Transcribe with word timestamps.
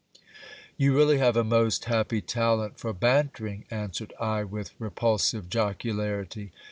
You 0.77 0.95
really 0.95 1.19
have 1.19 1.37
a 1.37 1.43
most 1.43 1.85
happy 1.85 2.21
talent 2.21 2.79
for 2.79 2.91
bantering, 2.91 3.65
answered 3.69 4.15
I, 4.19 4.43
with 4.43 4.71
repul 4.79 5.19
sive 5.19 5.47
jocularity. 5.47 6.51